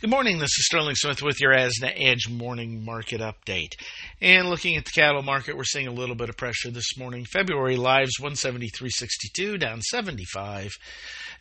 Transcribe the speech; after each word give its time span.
Good 0.00 0.10
morning. 0.10 0.38
This 0.38 0.58
is 0.58 0.66
Sterling 0.66 0.96
Smith 0.96 1.22
with 1.22 1.40
your 1.40 1.52
Asna 1.52 1.92
Edge 1.94 2.28
morning 2.28 2.84
market 2.84 3.20
update. 3.20 3.74
And 4.20 4.50
looking 4.50 4.76
at 4.76 4.84
the 4.84 4.90
cattle 4.90 5.22
market, 5.22 5.56
we're 5.56 5.62
seeing 5.62 5.86
a 5.86 5.92
little 5.92 6.16
bit 6.16 6.28
of 6.28 6.36
pressure 6.36 6.70
this 6.70 6.98
morning. 6.98 7.24
February 7.24 7.76
lives 7.76 8.18
173.62 8.20 9.58
down 9.58 9.80
75. 9.80 10.72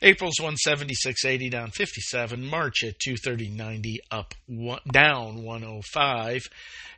April's 0.04 0.40
176.80 0.40 1.50
down 1.50 1.72
57. 1.72 2.46
March 2.46 2.84
at 2.84 3.00
230.90 3.00 3.98
up 4.12 4.36
one, 4.46 4.80
down 4.92 5.44
105. 5.44 6.44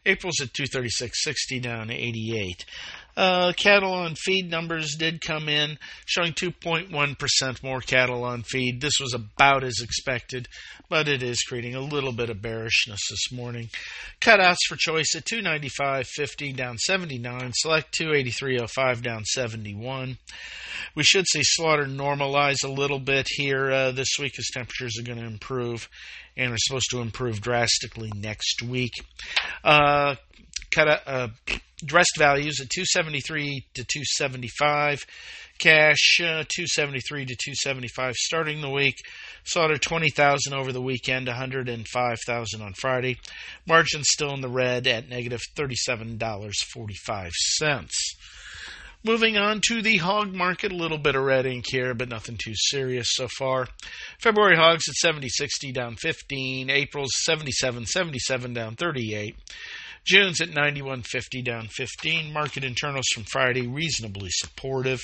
April's 0.05 0.41
at 0.41 0.53
236.60 0.53 1.61
down 1.61 1.89
88. 1.89 2.65
Uh, 3.17 3.53
cattle 3.53 3.93
on 3.93 4.15
feed 4.15 4.49
numbers 4.49 4.95
did 4.97 5.21
come 5.21 5.47
in, 5.47 5.77
showing 6.05 6.33
2.1% 6.33 7.63
more 7.63 7.79
cattle 7.79 8.23
on 8.23 8.43
feed. 8.43 8.81
This 8.81 8.99
was 8.99 9.13
about 9.13 9.63
as 9.63 9.79
expected, 9.81 10.47
but 10.89 11.07
it 11.07 11.23
is 11.23 11.41
creating 11.43 11.75
a 11.75 11.79
little 11.79 12.11
bit 12.11 12.29
of 12.29 12.41
bearishness 12.41 12.99
this 13.09 13.31
morning. 13.31 13.69
Cutouts 14.19 14.65
for 14.67 14.75
choice 14.75 15.13
at 15.15 15.25
295.50 15.25 16.55
down 16.55 16.77
79, 16.77 17.51
select 17.55 17.97
283.05 17.99 19.01
down 19.01 19.23
71. 19.23 20.17
We 20.95 21.03
should 21.03 21.25
see 21.27 21.43
slaughter 21.43 21.85
normalize 21.85 22.63
a 22.63 22.69
little 22.69 22.99
bit 22.99 23.27
here 23.29 23.71
uh, 23.71 23.91
this 23.91 24.17
week 24.19 24.33
as 24.37 24.49
temperatures 24.53 24.97
are 24.99 25.03
going 25.03 25.19
to 25.19 25.25
improve 25.25 25.89
and 26.37 26.51
are 26.51 26.57
supposed 26.57 26.89
to 26.91 27.01
improve 27.01 27.41
drastically 27.41 28.11
next 28.15 28.61
week. 28.61 28.93
Uh, 29.63 30.15
cut 30.75 31.01
uh, 31.07 31.29
dressed 31.83 32.17
values 32.17 32.59
at 32.61 32.69
273 32.69 33.65
to 33.75 33.83
275 33.83 35.05
cash 35.57 36.19
uh, 36.19 36.43
273 36.49 37.25
to 37.25 37.35
275 37.35 38.13
starting 38.15 38.59
the 38.61 38.69
week. 38.69 38.97
Slaughter 39.45 39.77
20,000 39.77 40.53
over 40.53 40.73
the 40.73 40.81
weekend 40.81 41.27
105,000 41.27 42.61
on 42.61 42.73
Friday. 42.73 43.17
Margin 43.65 44.03
still 44.03 44.33
in 44.33 44.41
the 44.41 44.49
red 44.49 44.85
at 44.87 45.07
negative 45.09 45.41
$37.45 45.55 47.31
Moving 49.05 49.37
on 49.37 49.61
to 49.67 49.83
the 49.83 49.97
hog 49.97 50.33
market, 50.33 50.71
a 50.71 50.75
little 50.75 50.97
bit 50.97 51.15
of 51.15 51.23
red 51.23 51.45
ink 51.45 51.65
here, 51.69 51.93
but 51.93 52.09
nothing 52.09 52.39
too 52.43 52.55
serious 52.55 53.09
so 53.11 53.27
far. 53.37 53.67
February 54.19 54.55
hogs 54.55 54.85
at 54.89 54.95
70.60 55.13 55.71
down 55.71 55.95
15, 55.95 56.71
April's 56.71 57.11
77.77 57.29 58.55
down 58.55 58.75
38. 58.75 59.35
June's 60.05 60.39
at 60.39 60.49
91.50 60.49 61.43
down 61.43 61.67
15. 61.67 62.31
Market 62.31 62.63
internals 62.63 63.07
from 63.13 63.23
Friday 63.23 63.67
reasonably 63.67 64.29
supportive. 64.31 65.01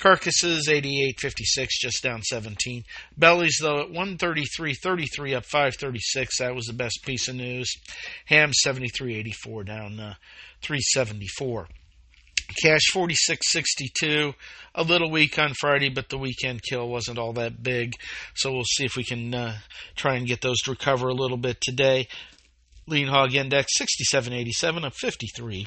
Carcasses 0.00 0.66
88.56 0.68 1.68
just 1.80 2.02
down 2.02 2.22
17. 2.22 2.82
Bellies 3.16 3.58
though 3.60 3.82
at 3.82 3.90
133.33 3.90 5.36
up 5.36 5.44
5.36. 5.44 6.26
That 6.40 6.54
was 6.54 6.66
the 6.66 6.72
best 6.72 7.00
piece 7.04 7.28
of 7.28 7.36
news. 7.36 7.72
Ham 8.26 8.50
73.84 8.66 9.66
down 9.66 10.00
uh, 10.00 10.14
374. 10.62 11.68
Cash 12.62 12.92
46.62, 12.92 14.34
a 14.74 14.82
little 14.82 15.10
weak 15.10 15.38
on 15.38 15.54
Friday, 15.54 15.88
but 15.88 16.10
the 16.10 16.18
weekend 16.18 16.62
kill 16.62 16.88
wasn't 16.88 17.18
all 17.18 17.32
that 17.32 17.62
big. 17.62 17.94
So 18.34 18.52
we'll 18.52 18.64
see 18.64 18.84
if 18.84 18.96
we 18.96 19.04
can 19.04 19.34
uh, 19.34 19.56
try 19.96 20.16
and 20.16 20.26
get 20.26 20.42
those 20.42 20.60
to 20.62 20.72
recover 20.72 21.08
a 21.08 21.14
little 21.14 21.38
bit 21.38 21.60
today. 21.60 22.06
Lean 22.86 23.08
hog 23.08 23.34
index 23.34 23.76
6787 23.78 24.84
of 24.84 24.94
53. 24.94 25.66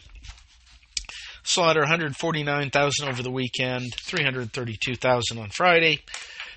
Slaughter 1.43 1.79
149,000 1.81 3.07
over 3.07 3.23
the 3.23 3.31
weekend, 3.31 3.93
332,000 3.95 5.37
on 5.37 5.49
Friday. 5.49 6.01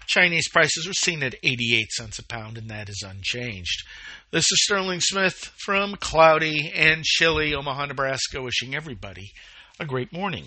Chinese 0.07 0.49
prices 0.49 0.87
were 0.87 0.93
seen 0.93 1.23
at 1.23 1.37
88 1.43 1.93
cents 1.93 2.19
a 2.19 2.25
pound, 2.25 2.59
and 2.59 2.69
that 2.69 2.89
is 2.89 3.05
unchanged. 3.07 3.87
This 4.33 4.51
is 4.51 4.65
Sterling 4.65 5.01
Smith 5.01 5.53
from 5.65 5.95
cloudy 5.95 6.73
and 6.75 7.05
chilly 7.05 7.55
Omaha, 7.55 7.87
Nebraska, 7.87 8.43
wishing 8.43 8.75
everybody 8.75 9.31
a 9.79 9.87
great 9.87 10.13
morning. 10.13 10.47